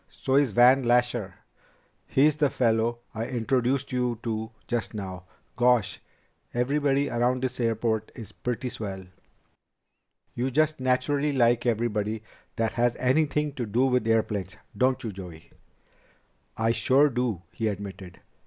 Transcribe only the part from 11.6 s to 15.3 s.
everybody that has anything to do with airplanes, don't you,